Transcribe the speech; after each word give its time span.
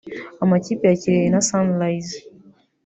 Amakipe 0.43 0.83
ya 0.87 0.97
Kirehe 1.01 1.27
na 1.31 1.41
Sunrise 1.47 2.17